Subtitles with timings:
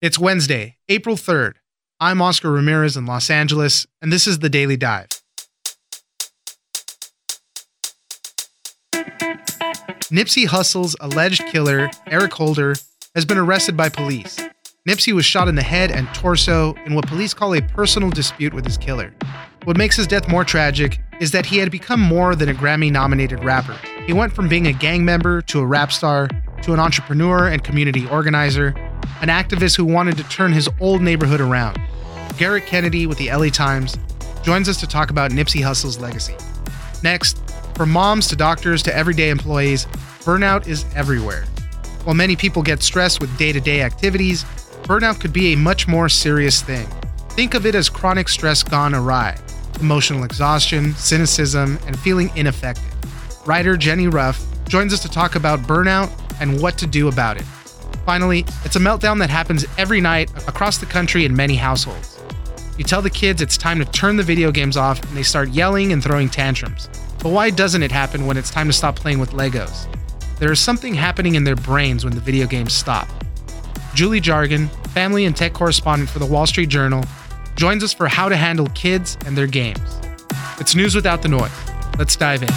[0.00, 1.54] It's Wednesday, April 3rd.
[1.98, 5.08] I'm Oscar Ramirez in Los Angeles, and this is the Daily Dive.
[10.12, 12.76] Nipsey Hussle's alleged killer, Eric Holder,
[13.16, 14.38] has been arrested by police.
[14.88, 18.54] Nipsey was shot in the head and torso in what police call a personal dispute
[18.54, 19.12] with his killer.
[19.64, 22.92] What makes his death more tragic is that he had become more than a Grammy
[22.92, 23.76] nominated rapper.
[24.06, 26.28] He went from being a gang member to a rap star
[26.62, 28.76] to an entrepreneur and community organizer,
[29.20, 31.80] an activist who wanted to turn his old neighborhood around.
[32.36, 33.96] Gerrick Kennedy with the LA Times
[34.42, 36.36] joins us to talk about Nipsey Hussle's legacy.
[37.02, 37.38] Next,
[37.74, 39.86] from moms to doctors to everyday employees,
[40.24, 41.44] burnout is everywhere.
[42.04, 44.44] While many people get stressed with day to day activities,
[44.82, 46.86] burnout could be a much more serious thing.
[47.30, 49.36] Think of it as chronic stress gone awry
[49.80, 52.84] emotional exhaustion, cynicism, and feeling ineffective.
[53.46, 57.44] Writer Jenny Rough joins us to talk about burnout and what to do about it.
[58.08, 62.18] Finally, it's a meltdown that happens every night across the country in many households.
[62.78, 65.50] You tell the kids it's time to turn the video games off and they start
[65.50, 66.88] yelling and throwing tantrums.
[67.22, 69.86] But why doesn't it happen when it's time to stop playing with Legos?
[70.38, 73.06] There is something happening in their brains when the video games stop.
[73.92, 77.04] Julie Jargon, family and tech correspondent for the Wall Street Journal,
[77.56, 80.00] joins us for how to handle kids and their games.
[80.58, 81.52] It's news without the noise.
[81.98, 82.48] Let's dive in.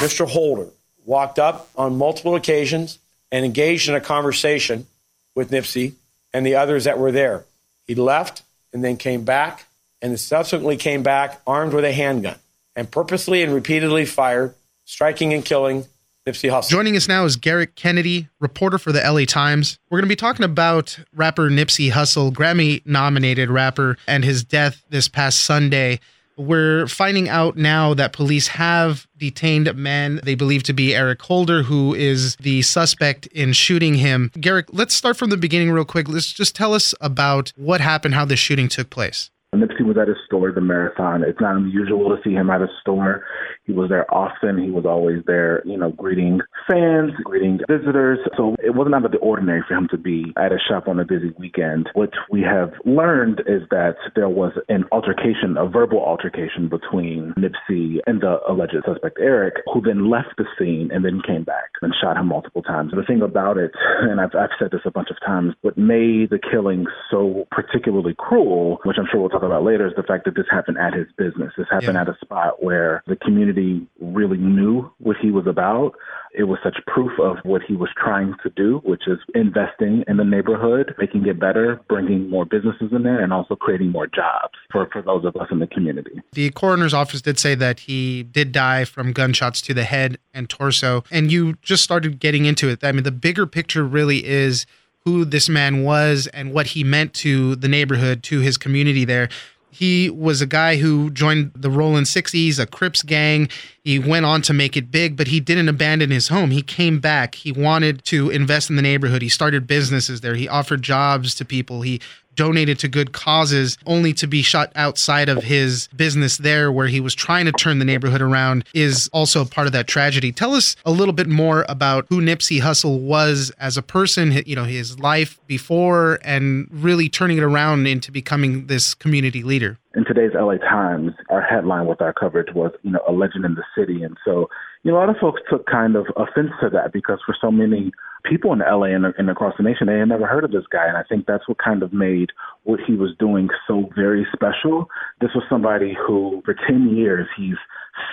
[0.00, 0.26] Mr.
[0.26, 0.70] Holder
[1.04, 2.98] walked up on multiple occasions
[3.32, 4.86] and engaged in a conversation
[5.34, 5.94] with Nipsey
[6.32, 7.44] and the others that were there.
[7.86, 9.66] He left and then came back
[10.02, 12.36] and subsequently came back armed with a handgun
[12.76, 15.86] and purposely and repeatedly fired, striking and killing
[16.26, 16.68] Nipsey Hussle.
[16.68, 19.78] Joining us now is Gerrick Kennedy, reporter for the LA Times.
[19.88, 24.82] We're going to be talking about rapper Nipsey Hussle, Grammy nominated rapper, and his death
[24.90, 26.00] this past Sunday.
[26.40, 31.20] We're finding out now that police have detained a man they believe to be Eric
[31.20, 34.30] Holder, who is the suspect in shooting him.
[34.40, 36.08] Gerrick, let's start from the beginning real quick.
[36.08, 39.30] Let's just tell us about what happened, how the shooting took place.
[39.54, 41.24] Nipsey was at his store, the Marathon.
[41.24, 43.24] It's not unusual to see him at a store.
[43.64, 44.62] He was there often.
[44.62, 48.20] He was always there, you know, greeting fans, greeting visitors.
[48.36, 51.00] So it wasn't out of the ordinary for him to be at a shop on
[51.00, 51.90] a busy weekend.
[51.94, 57.98] What we have learned is that there was an altercation, a verbal altercation between Nipsey
[58.06, 61.92] and the alleged suspect Eric, who then left the scene and then came back and
[62.00, 62.92] shot him multiple times.
[62.94, 63.72] The thing about it,
[64.02, 68.14] and I've, I've said this a bunch of times, what made the killing so particularly
[68.16, 70.78] cruel, which I'm sure we'll talk talk about later is the fact that this happened
[70.78, 71.52] at his business.
[71.56, 72.02] This happened yeah.
[72.02, 75.92] at a spot where the community really knew what he was about.
[76.32, 80.16] It was such proof of what he was trying to do, which is investing in
[80.16, 84.54] the neighborhood, making it better, bringing more businesses in there, and also creating more jobs
[84.70, 86.22] for, for those of us in the community.
[86.32, 90.48] The coroner's office did say that he did die from gunshots to the head and
[90.48, 91.02] torso.
[91.10, 92.84] And you just started getting into it.
[92.84, 94.66] I mean, the bigger picture really is
[95.04, 99.28] who this man was and what he meant to the neighborhood, to his community there.
[99.72, 103.48] He was a guy who joined the Rolling 60s, a Crips gang.
[103.82, 106.50] He went on to make it big, but he didn't abandon his home.
[106.50, 107.36] He came back.
[107.36, 109.22] He wanted to invest in the neighborhood.
[109.22, 110.34] He started businesses there.
[110.34, 111.82] He offered jobs to people.
[111.82, 112.00] He
[112.34, 117.00] donated to good causes only to be shut outside of his business there where he
[117.00, 120.32] was trying to turn the neighborhood around is also part of that tragedy.
[120.32, 124.56] Tell us a little bit more about who Nipsey Hussle was as a person, you
[124.56, 129.78] know, his life before and really turning it around into becoming this community leader.
[129.94, 133.56] In today's LA Times, our headline with our coverage was, you know, a legend in
[133.56, 134.04] the city.
[134.04, 134.48] And so,
[134.84, 137.50] you know, a lot of folks took kind of offense to that because for so
[137.50, 137.90] many
[138.24, 140.86] people in LA and, and across the nation, they had never heard of this guy.
[140.86, 142.30] And I think that's what kind of made
[142.62, 144.88] what he was doing so very special.
[145.20, 147.58] This was somebody who, for 10 years, he's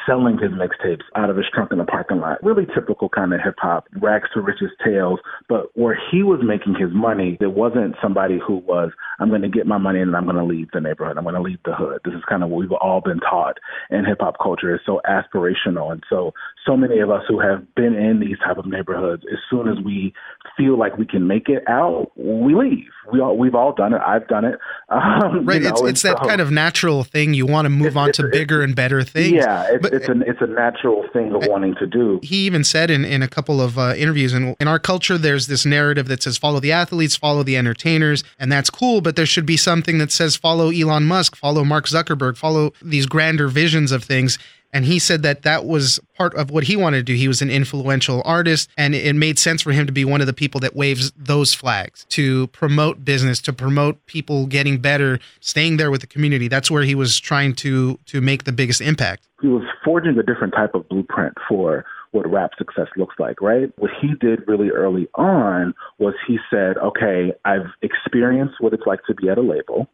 [0.06, 2.44] selling his mixtapes out of his trunk in the parking lot.
[2.44, 5.20] Really typical kind of hip hop, rags to riches tales.
[5.50, 9.50] But where he was making his money, it wasn't somebody who was, I'm going to
[9.50, 11.18] get my money and I'm going to leave the neighborhood.
[11.18, 12.00] I'm going to leave the hood.
[12.03, 13.58] This is kind of what we've all been taught
[13.90, 14.76] in hip hop culture.
[14.76, 15.92] It's so aspirational.
[15.92, 16.34] And so,
[16.67, 19.83] so many of us who have been in these type of neighborhoods, as soon as
[19.83, 20.13] we
[20.55, 22.89] feel like we can make it out, we leave.
[23.11, 24.02] We all, we've all done it.
[24.05, 24.59] I've done it.
[24.90, 25.61] Um, right.
[25.61, 27.34] You know, it's, it's that kind of natural thing.
[27.34, 29.34] You want to move on to bigger and better things.
[29.34, 32.19] Yeah it's, but, it's, a, it's a natural thing of wanting to do.
[32.23, 35.47] He even said in, in a couple of uh, interviews, in, in our culture, there's
[35.47, 39.25] this narrative that says follow the athletes, follow the entertainers, and that's cool, but there
[39.25, 43.91] should be something that says follow Elon Musk, follow Mark Zuckerberg, follow these grander visions
[43.91, 44.37] of things.
[44.73, 47.14] And he said that that was part of what he wanted to do.
[47.14, 50.28] He was an influential artist, and it made sense for him to be one of
[50.28, 55.78] the people that waves those flags to promote business, to promote people getting better, staying
[55.78, 56.47] there with the community.
[56.47, 59.28] That's where he was trying to to make the biggest impact.
[59.41, 63.72] He was forging a different type of blueprint for what rap success looks like, right?
[63.78, 69.03] What he did really early on was he said, okay, I've experienced what it's like
[69.08, 69.87] to be at a label.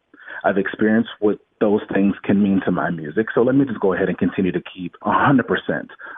[0.44, 3.28] I've experienced what those things can mean to my music.
[3.34, 5.44] So let me just go ahead and continue to keep 100%,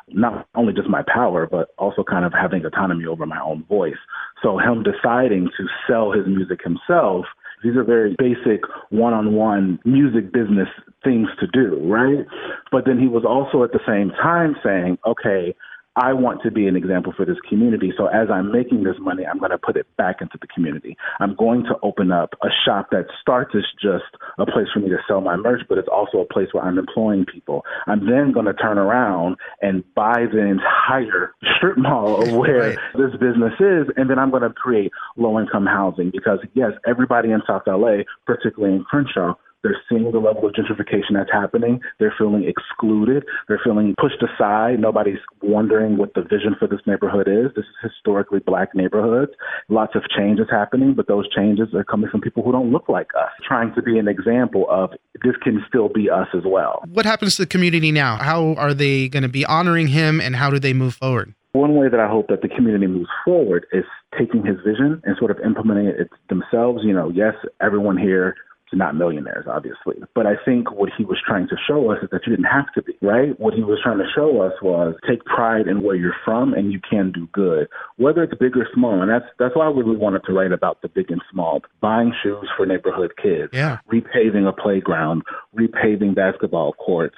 [0.10, 4.02] not only just my power, but also kind of having autonomy over my own voice.
[4.42, 7.26] So him deciding to sell his music himself
[7.64, 10.68] these are very basic one on one music business
[11.04, 12.26] things to do, right?
[12.72, 15.56] But then he was also at the same time saying, okay,
[15.96, 17.94] I want to be an example for this community.
[17.98, 20.98] So as I'm making this money, I'm going to put it back into the community.
[21.20, 24.04] I'm going to open up a shop that starts as just
[24.38, 26.78] a place for me to sell my merch, but it's also a place where I'm
[26.78, 27.64] employing people.
[27.88, 32.78] I'm then going to turn around and buy the entire strip mall of where right.
[32.96, 37.32] this business is, and then I'm going to create low income housing because yes, everybody
[37.32, 41.82] in South LA, particularly in Crenshaw, they're seeing the level of gentrification that's happening.
[42.00, 43.26] They're feeling excluded.
[43.48, 44.80] They're feeling pushed aside.
[44.80, 47.52] Nobody's wondering what the vision for this neighborhood is.
[47.56, 49.32] This is historically black neighborhoods.
[49.68, 52.88] Lots of change is happening, but those changes are coming from people who don't look
[52.88, 54.92] like us, trying to be an example of
[55.24, 56.84] this can still be us as well.
[56.88, 58.18] What happens to the community now?
[58.18, 61.34] How are they going to be honoring him and how do they move forward?
[61.54, 63.86] One way that I hope that the community moves forward is
[64.20, 66.82] taking his vision and sort of implementing it themselves.
[66.84, 68.36] You know, yes, everyone here
[68.76, 69.96] not millionaires, obviously.
[70.14, 72.72] But I think what he was trying to show us is that you didn't have
[72.76, 73.40] to be, right?
[73.40, 76.72] What he was trying to show us was take pride in where you're from and
[76.72, 77.68] you can do good,
[77.98, 79.02] whether it's big or small.
[79.02, 82.14] And that's that's why I really wanted to write about the big and small, buying
[82.24, 83.80] shoes for neighborhood kids, yeah.
[83.92, 85.24] repaving a playground,
[85.58, 87.16] repaving basketball courts,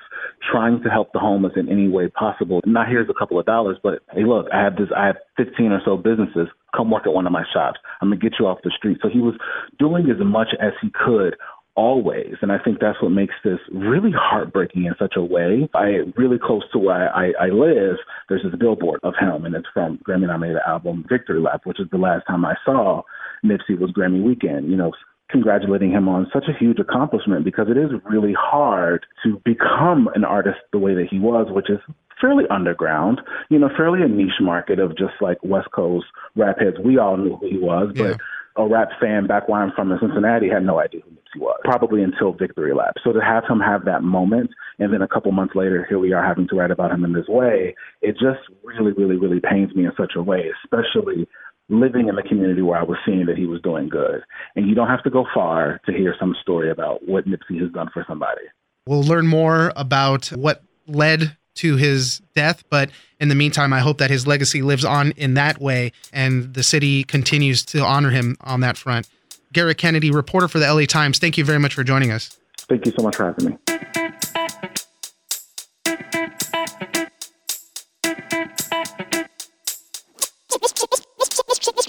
[0.51, 2.61] trying to help the homeless in any way possible.
[2.65, 5.71] Not here's a couple of dollars, but hey, look, I have this, I have 15
[5.71, 6.47] or so businesses.
[6.75, 7.79] Come work at one of my shops.
[8.01, 8.99] I'm gonna get you off the street.
[9.01, 9.35] So he was
[9.79, 11.35] doing as much as he could
[11.77, 12.33] always.
[12.41, 15.69] And I think that's what makes this really heartbreaking in such a way.
[15.75, 17.97] I really close to where I, I live,
[18.27, 21.87] there's this billboard of him and it's from Grammy nominated album Victory Lap, which is
[21.91, 23.03] the last time I saw
[23.45, 24.69] Nipsey was Grammy weekend.
[24.69, 24.91] You know,
[25.29, 30.23] congratulating him on such a huge accomplishment because it is really hard to become an
[30.23, 31.79] artist the way that he was, which is
[32.19, 36.77] fairly underground, you know, fairly a niche market of just like West Coast rap heads.
[36.83, 38.17] We all knew who he was, but
[38.57, 41.59] a rap fan back where I'm from in Cincinnati had no idea who Nipsey was,
[41.63, 42.95] probably until Victory Lap.
[43.03, 46.11] So to have him have that moment, and then a couple months later, here we
[46.13, 49.75] are having to write about him in this way, it just really, really, really pains
[49.75, 51.27] me in such a way, especially
[51.69, 54.21] living in the community where I was seeing that he was doing good.
[54.55, 57.71] And you don't have to go far to hear some story about what Nipsey has
[57.71, 58.41] done for somebody.
[58.87, 63.97] We'll learn more about what led to his death, but in the meantime, I hope
[63.97, 68.37] that his legacy lives on in that way and the city continues to honor him
[68.41, 69.09] on that front.
[69.53, 72.37] Gerrick Kennedy, reporter for the LA Times, thank you very much for joining us.
[72.69, 73.57] Thank you so much for having me.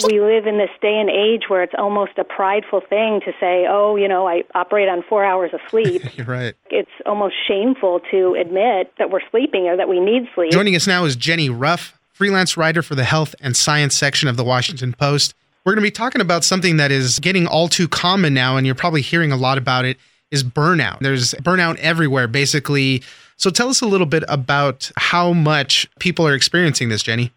[0.08, 3.66] We live in this day and age where it's almost a prideful thing to say,
[3.68, 6.02] oh, you know, I operate on four hours of sleep.
[6.16, 6.54] You're right.
[6.70, 10.50] It's almost shameful to admit that we're sleeping or that we need sleep.
[10.50, 14.38] Joining us now is Jenny Rough, freelance writer for the health and science section of
[14.38, 15.34] the Washington Post.
[15.66, 18.64] We're going to be talking about something that is getting all too common now, and
[18.64, 19.98] you're probably hearing a lot about it,
[20.30, 21.00] is burnout.
[21.00, 23.02] There's burnout everywhere, basically.
[23.36, 27.30] So tell us a little bit about how much people are experiencing this, Jenny.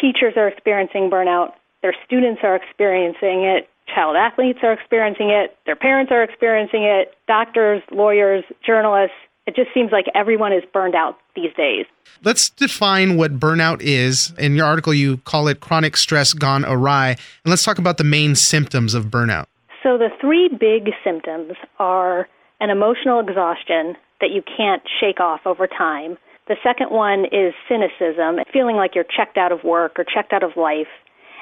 [0.00, 1.52] Teachers are experiencing burnout
[1.84, 7.12] their students are experiencing it, child athletes are experiencing it, their parents are experiencing it,
[7.28, 9.14] doctors, lawyers, journalists.
[9.46, 11.84] It just seems like everyone is burned out these days.
[12.22, 14.32] Let's define what burnout is.
[14.38, 17.10] In your article, you call it chronic stress gone awry.
[17.10, 19.44] And let's talk about the main symptoms of burnout.
[19.82, 22.26] So, the three big symptoms are
[22.60, 26.16] an emotional exhaustion that you can't shake off over time.
[26.48, 30.42] The second one is cynicism, feeling like you're checked out of work or checked out
[30.42, 30.88] of life.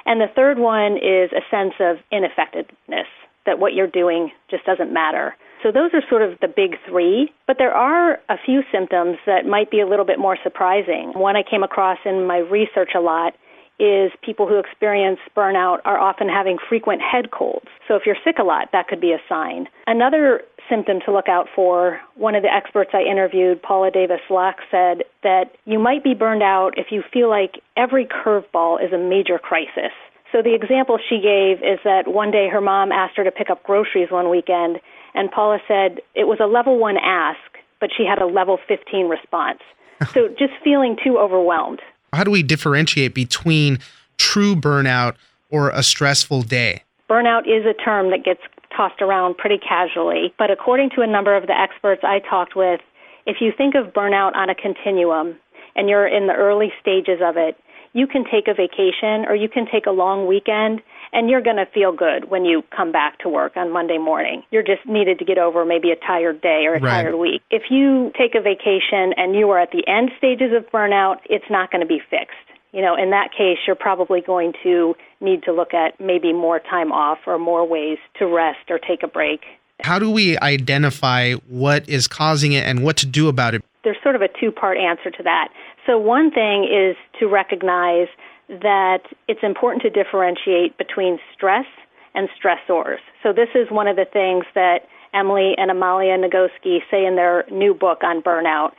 [0.06, 3.06] And the third one is a sense of ineffectiveness,
[3.47, 5.35] that what you're doing just doesn't matter.
[5.62, 9.47] So those are sort of the big three, but there are a few symptoms that
[9.47, 11.12] might be a little bit more surprising.
[11.14, 13.35] One I came across in my research a lot
[13.78, 17.66] is people who experience burnout are often having frequent head colds.
[17.88, 19.66] So if you're sick a lot, that could be a sign.
[19.87, 22.00] Another symptom to look out for.
[22.14, 26.42] One of the experts I interviewed, Paula Davis Laack, said that you might be burned
[26.42, 29.92] out if you feel like every curveball is a major crisis.
[30.33, 33.50] So the example she gave is that one day her mom asked her to pick
[33.50, 34.81] up groceries one weekend,
[35.14, 37.38] and Paula said it was a level one ask,
[37.81, 39.61] but she had a level 15 response.
[40.14, 41.81] so just feeling too overwhelmed.
[42.12, 43.78] How do we differentiate between
[44.16, 45.16] true burnout
[45.50, 46.83] or a stressful day?
[47.11, 48.40] Burnout is a term that gets
[48.75, 50.33] tossed around pretty casually.
[50.38, 52.81] But according to a number of the experts I talked with,
[53.26, 55.37] if you think of burnout on a continuum,
[55.75, 57.57] and you're in the early stages of it,
[57.95, 60.81] you can take a vacation or you can take a long weekend
[61.12, 64.43] and you're going to feel good when you come back to work on Monday morning.
[64.50, 67.02] You're just needed to get over maybe a tired day or a Right.
[67.02, 67.43] tired week.
[67.50, 71.45] If you take a vacation and you are at the end stages of burnout, it's
[71.50, 72.37] not going to be fixed.
[72.73, 76.59] You know, in that case, you're probably going to need to look at maybe more
[76.59, 79.43] time off or more ways to rest or take a break.
[79.83, 83.62] How do we identify what is causing it and what to do about it?
[83.85, 85.49] there's sort of a two part answer to that.
[85.87, 88.09] So, one thing is to recognize
[88.49, 91.67] that it's important to differentiate between stress
[92.14, 92.99] and stressors.
[93.23, 97.45] So, this is one of the things that Emily and Amalia Nagoski say in their
[97.50, 98.73] new book on burnout.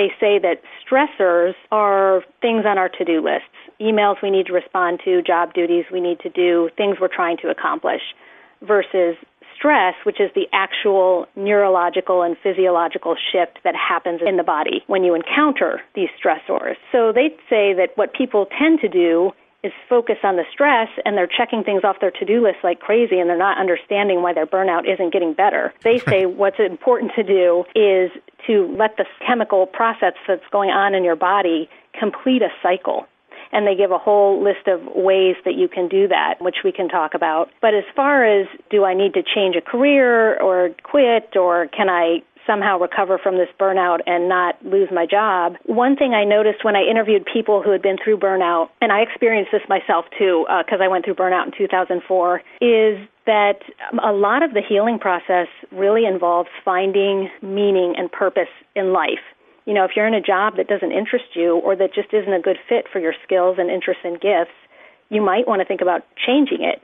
[0.00, 3.52] They say that stressors are things on our to do lists
[3.82, 7.36] emails we need to respond to, job duties we need to do, things we're trying
[7.38, 8.00] to accomplish,
[8.62, 9.16] versus
[9.54, 15.04] stress, which is the actual neurological and physiological shift that happens in the body when
[15.04, 16.76] you encounter these stressors.
[16.92, 21.16] So they say that what people tend to do is focused on the stress and
[21.16, 24.46] they're checking things off their to-do list like crazy and they're not understanding why their
[24.46, 25.72] burnout isn't getting better.
[25.82, 28.10] They say what's important to do is
[28.46, 33.06] to let the chemical process that's going on in your body complete a cycle
[33.52, 36.72] and they give a whole list of ways that you can do that, which we
[36.72, 37.50] can talk about.
[37.60, 41.88] But as far as do I need to change a career or quit or can
[41.88, 45.54] I somehow recover from this burnout and not lose my job.
[45.66, 49.00] One thing I noticed when I interviewed people who had been through burnout, and I
[49.00, 53.60] experienced this myself too, uh, because I went through burnout in 2004, is that
[54.02, 59.22] a lot of the healing process really involves finding meaning and purpose in life
[59.70, 62.32] you know, if you're in a job that doesn't interest you or that just isn't
[62.32, 64.56] a good fit for your skills and interests and gifts,
[65.10, 66.82] you might want to think about changing it.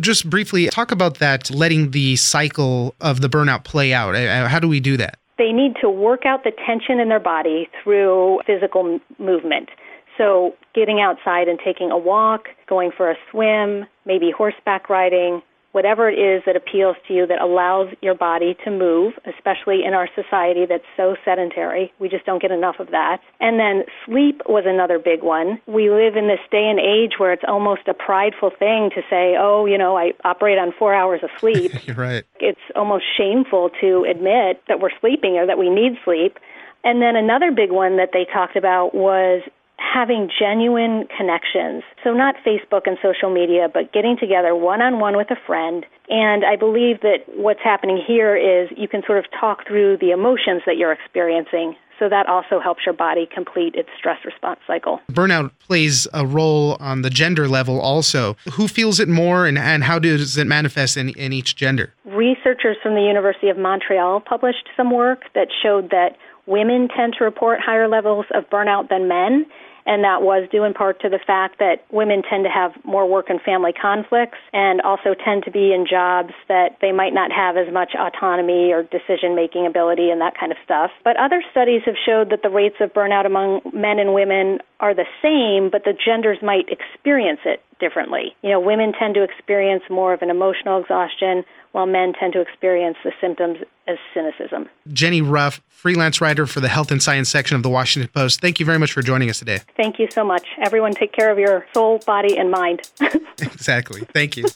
[0.00, 4.14] Just briefly talk about that, letting the cycle of the burnout play out.
[4.14, 5.18] Uh, How do we do that?
[5.38, 9.70] They need to work out the tension in their body through physical movement.
[10.18, 15.40] So, getting outside and taking a walk, going for a swim, maybe horseback riding,
[15.72, 19.94] whatever it is that appeals to you that allows your body to move, especially in
[19.94, 21.92] our society that's so sedentary.
[21.98, 23.20] We just don't get enough of that.
[23.40, 25.60] And then sleep was another big one.
[25.66, 29.36] We live in this day and age where it's almost a prideful thing to say,
[29.38, 31.72] oh, you know, I operate on four hours of sleep.
[31.86, 32.24] You're right.
[32.40, 36.38] it's almost shameful to admit that we're sleeping or that we need sleep.
[36.82, 39.42] And then another big one that they talked about was
[39.80, 41.82] having genuine connections.
[42.04, 45.86] So, not Facebook and social media, but getting together one on one with a friend.
[46.08, 50.10] And I believe that what's happening here is you can sort of talk through the
[50.10, 51.76] emotions that you're experiencing.
[51.98, 55.00] So, that also helps your body complete its stress response cycle.
[55.10, 58.36] Burnout plays a role on the gender level also.
[58.52, 61.92] Who feels it more and, and how does it manifest in, in each gender?
[62.04, 67.24] Researchers from the University of Montreal published some work that showed that women tend to
[67.24, 69.46] report higher levels of burnout than men
[69.86, 73.08] and that was due in part to the fact that women tend to have more
[73.08, 77.30] work and family conflicts and also tend to be in jobs that they might not
[77.32, 80.90] have as much autonomy or decision making ability and that kind of stuff.
[81.04, 84.94] But other studies have showed that the rates of burnout among men and women are
[84.94, 88.36] the same, but the genders might experience it differently.
[88.42, 92.40] You know, women tend to experience more of an emotional exhaustion, while men tend to
[92.40, 94.68] experience the symptoms as cynicism.
[94.92, 98.40] Jenny Rough, freelance writer for the Health and Science section of the Washington Post.
[98.40, 99.60] Thank you very much for joining us today.
[99.76, 100.46] Thank you so much.
[100.64, 102.82] Everyone, take care of your soul, body, and mind.
[103.38, 104.02] exactly.
[104.12, 104.44] Thank you.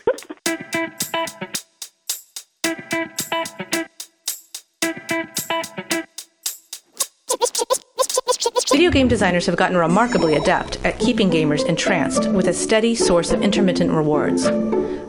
[8.75, 13.31] Video game designers have gotten remarkably adept at keeping gamers entranced with a steady source
[13.31, 14.51] of intermittent rewards.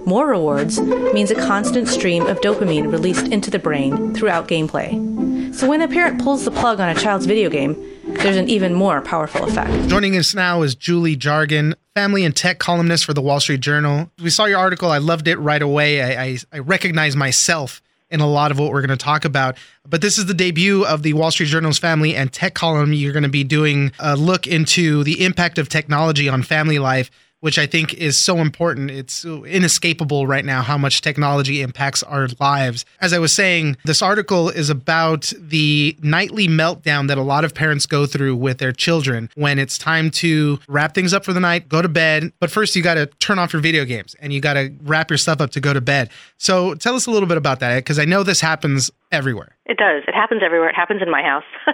[0.05, 5.51] More rewards means a constant stream of dopamine released into the brain throughout gameplay.
[5.51, 8.75] So when a parent pulls the plug on a child's video game, there's an even
[8.75, 9.89] more powerful effect.
[9.89, 14.11] Joining us now is Julie Jargon, family and tech columnist for the Wall Street Journal.
[14.21, 14.91] We saw your article.
[14.91, 16.03] I loved it right away.
[16.03, 19.57] I, I, I recognize myself in a lot of what we're going to talk about.
[19.87, 22.93] But this is the debut of the Wall Street Journal's family and tech column.
[22.93, 27.09] You're going to be doing a look into the impact of technology on family life,
[27.45, 28.89] which I think is so important.
[28.89, 32.85] It's inescapable right now how much technology impacts our lives.
[33.01, 37.53] As I was saying, this article is about the nightly meltdown that a lot of
[37.53, 41.39] parents go through with their children when it's time to wrap things up for the
[41.39, 42.33] night, go to bed.
[42.39, 45.11] But first, you got to turn off your video games and you got to wrap
[45.11, 46.09] your stuff up to go to bed.
[46.37, 49.55] So tell us a little bit about that because I know this happens everywhere.
[49.67, 50.01] It does.
[50.07, 50.69] It happens everywhere.
[50.69, 51.43] It happens in my house.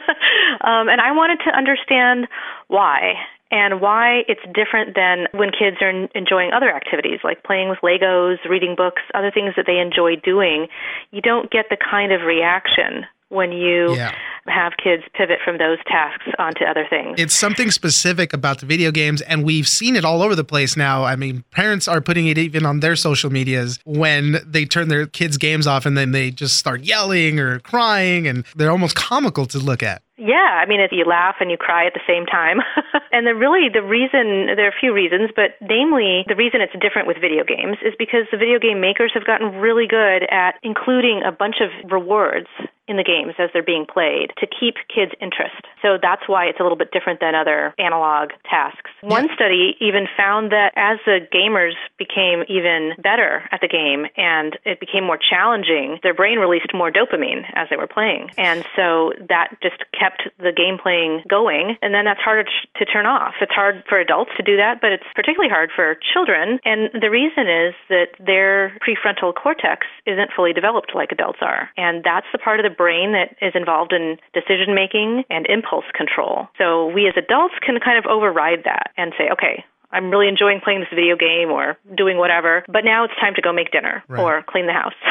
[0.65, 2.27] um, and I wanted to understand
[2.67, 3.13] why
[3.51, 8.37] and why it's different than when kids are enjoying other activities like playing with Legos,
[8.49, 10.67] reading books, other things that they enjoy doing.
[11.11, 14.11] You don't get the kind of reaction when you Yeah.
[14.47, 17.15] have kids pivot from those tasks onto other things.
[17.17, 20.75] It's something specific about the video games, and we've seen it all over the place
[20.75, 21.05] now.
[21.05, 25.05] I mean, parents are putting it even on their social medias when they turn their
[25.05, 29.45] kids' games off and then they just start yelling or crying, and they're almost comical
[29.47, 30.01] to look at.
[30.21, 32.61] Yeah, I mean, if you laugh and you cry at the same time.
[33.11, 36.77] and the really the reason there are a few reasons, but namely the reason it's
[36.77, 40.61] different with video games is because the video game makers have gotten really good at
[40.61, 42.53] including a bunch of rewards
[42.91, 45.63] in the games as they're being played to keep kids' interest.
[45.81, 48.91] So that's why it's a little bit different than other analog tasks.
[49.01, 54.59] One study even found that as the gamers became even better at the game and
[54.65, 58.29] it became more challenging, their brain released more dopamine as they were playing.
[58.37, 61.77] And so that just kept the game playing going.
[61.81, 63.35] And then that's harder to turn off.
[63.41, 66.59] It's hard for adults to do that, but it's particularly hard for children.
[66.65, 71.69] And the reason is that their prefrontal cortex isn't fully developed like adults are.
[71.77, 75.85] And that's the part of the brain that is involved in decision making and impulse
[75.95, 76.47] control.
[76.57, 80.59] So we as adults can kind of override that and say, okay, I'm really enjoying
[80.61, 84.03] playing this video game or doing whatever, but now it's time to go make dinner
[84.07, 84.21] Right.
[84.21, 84.93] or clean the house.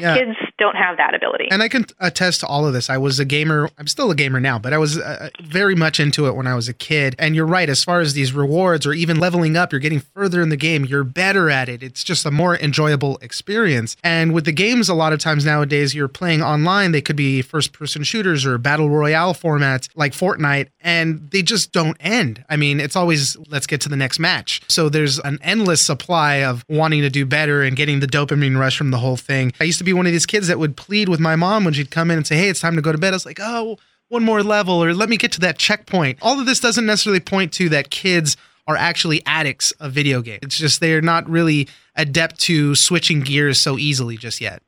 [0.00, 0.14] Yeah.
[0.18, 1.48] Kids don't have that ability.
[1.50, 2.90] And I can attest to all of this.
[2.90, 3.70] I was a gamer.
[3.78, 6.54] I'm still a gamer now, but I was uh, very much into it when I
[6.54, 7.14] was a kid.
[7.18, 7.68] And you're right.
[7.68, 10.84] As far as these rewards or even leveling up, you're getting further in the game.
[10.84, 11.82] You're better at it.
[11.82, 13.96] It's just a more enjoyable experience.
[14.04, 16.92] And with the games, a lot of times nowadays, you're playing online.
[16.92, 21.72] They could be first person shooters or battle royale formats like Fortnite, and they just
[21.72, 22.44] don't end.
[22.50, 24.62] I mean, it's always let's get to the next match.
[24.68, 28.76] So there's an endless supply of wanting to do better and getting the dopamine rush
[28.76, 29.52] from the whole thing.
[29.60, 31.74] I used to be one of these kids that would plead with my mom when
[31.74, 33.12] she'd come in and say, Hey, it's time to go to bed.
[33.12, 36.18] I was like, Oh, one more level, or let me get to that checkpoint.
[36.22, 38.36] All of this doesn't necessarily point to that kids
[38.68, 40.40] are actually addicts of video games.
[40.42, 44.62] It's just they're not really adept to switching gears so easily just yet.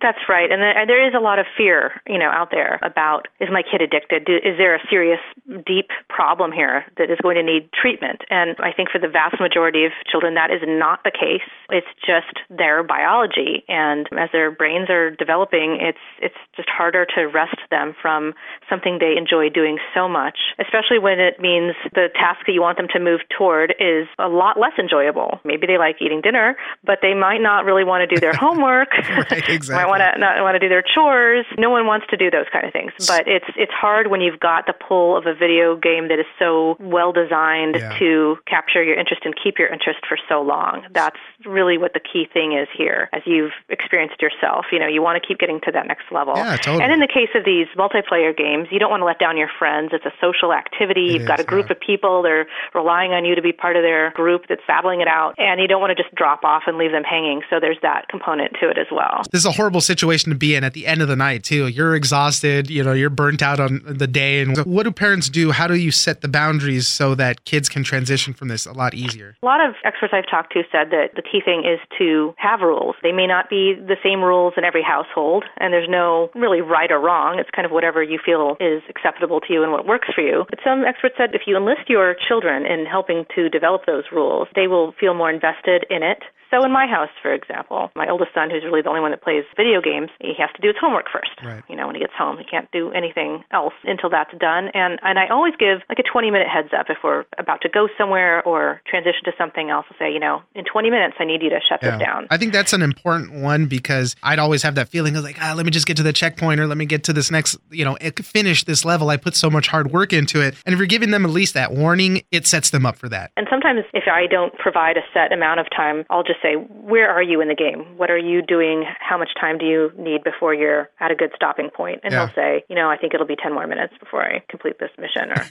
[0.00, 3.48] That's right, and there, is a lot of fear, you know, out there about is
[3.52, 4.22] my kid addicted?
[4.24, 5.20] Is there a serious,
[5.66, 8.22] deep problem here that is going to need treatment?
[8.30, 11.44] And I think for the vast majority of children, that is not the case.
[11.68, 17.28] It's just their biology, and as their brains are developing, it's it's just harder to
[17.28, 18.32] wrest them from
[18.70, 22.78] something they enjoy doing so much, especially when it means the task that you want
[22.78, 25.40] them to move toward is a lot less enjoyable.
[25.44, 28.88] Maybe they like eating dinner, but they might not really want to do their homework.
[28.96, 29.81] Right, exactly.
[29.84, 31.44] Might want to not want to do their chores.
[31.58, 32.92] No one wants to do those kind of things.
[33.06, 36.26] But it's it's hard when you've got the pull of a video game that is
[36.38, 37.96] so well designed Yeah.
[37.98, 40.84] to capture your interest and keep your interest for so long.
[40.92, 44.66] That's really what the key thing is here, as you've experienced yourself.
[44.72, 46.34] You know, you want to keep getting to that next level.
[46.36, 46.82] Yeah, totally.
[46.84, 49.50] And in the case of these multiplayer games, you don't want to let down your
[49.58, 49.90] friends.
[49.92, 51.10] It's a social activity.
[51.10, 51.72] It You've got a group yeah.
[51.72, 52.22] of people.
[52.22, 55.60] They're relying on you to be part of their group that's battling it out, and
[55.60, 57.42] you don't want to just drop off and leave them hanging.
[57.50, 59.22] So there's that component to it as well.
[59.32, 61.66] this is a horrible situation to be in at the end of the night too
[61.68, 65.28] you're exhausted you know you're burnt out on the day and so what do parents
[65.28, 68.72] do how do you set the boundaries so that kids can transition from this a
[68.72, 71.80] lot easier A lot of experts I've talked to said that the key thing is
[71.98, 72.96] to have rules.
[73.02, 76.90] They may not be the same rules in every household, and there's no really right
[76.90, 77.38] or wrong.
[77.38, 80.44] It's kind of whatever you feel is acceptable to you and what works for you.
[80.50, 84.48] But some experts said if you enlist your children in helping to develop those rules,
[84.54, 86.22] they will feel more invested in it.
[86.52, 89.22] So in my house, for example, my oldest son, who's really the only one that
[89.22, 91.32] plays video games, he has to do his homework first.
[91.42, 91.64] Right.
[91.68, 94.68] You know, when he gets home, he can't do anything else until that's done.
[94.74, 97.70] And and I always give like a 20 minute heads up if we're about to
[97.70, 99.86] go somewhere or transition to something else.
[99.90, 102.26] I'll say, you know, in 20 minutes, I need you to shut this down.
[102.30, 105.54] I think that's an important one because I'd always have that feeling of like, ah,
[105.56, 107.84] let me just get to the checkpoint or let me get to this next, you
[107.84, 109.08] know, finish this level.
[109.08, 110.54] I put so much hard work into it.
[110.66, 113.32] And if you're giving them at least that warning, it sets them up for that.
[113.38, 117.08] And sometimes, if I don't provide a set amount of time, I'll just say, Where
[117.10, 117.96] are you in the game?
[117.96, 118.84] What are you doing?
[119.00, 122.00] How much time do you need before you're at a good stopping point?
[122.04, 122.26] And Yeah.
[122.26, 124.90] he'll say, You know, I think it'll be 10 more minutes before I complete this
[124.98, 125.46] mission or,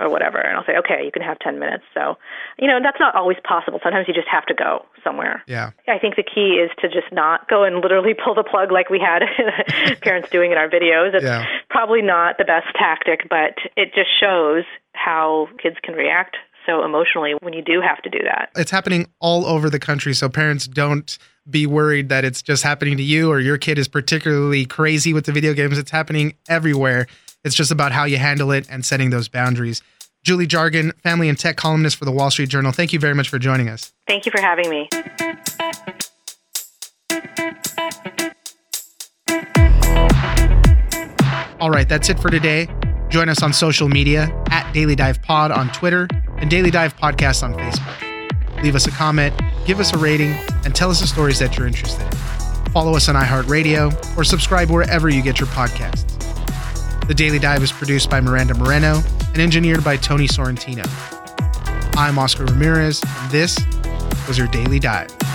[0.00, 0.38] or whatever.
[0.38, 1.84] And I'll say, Okay, you can have 10 minutes.
[1.94, 2.16] So,
[2.58, 3.80] you know, that's not always possible.
[3.82, 5.42] Sometimes you just have to go somewhere.
[5.46, 5.70] Yeah.
[5.88, 8.90] I think the key is to just not go and literally pull the plug like
[8.90, 9.22] we had
[10.02, 11.14] parents doing in our videos.
[11.14, 11.44] It's Yeah.
[11.70, 17.34] probably not the best tactic, but it just shows how kids can react so emotionally
[17.40, 18.50] when you do have to do that.
[18.56, 20.12] It's happening all over the country.
[20.12, 21.16] So parents don't
[21.48, 25.26] be worried that it's just happening to you or your kid is particularly crazy with
[25.26, 25.78] the video games.
[25.78, 27.06] It's happening everywhere.
[27.44, 29.80] It's just about how you handle it and setting those boundaries.
[30.24, 32.72] Julie Jargon, family and tech columnist for the Wall Street Journal.
[32.72, 33.92] Thank you very much for joining us.
[34.08, 34.88] Thank you for having me.
[41.60, 42.68] All right, that's it for today.
[43.08, 47.42] Join us on social media at Daily Dive Pod on Twitter and Daily Dive Podcast
[47.42, 48.62] on Facebook.
[48.62, 49.34] Leave us a comment,
[49.66, 50.32] give us a rating,
[50.64, 52.12] and tell us the stories that you're interested in.
[52.72, 56.12] Follow us on iHeartRadio or subscribe wherever you get your podcasts.
[57.06, 60.86] The Daily Dive is produced by Miranda Moreno and engineered by Tony Sorrentino.
[61.96, 63.58] I'm Oscar Ramirez, and this
[64.26, 65.25] was your Daily Dive.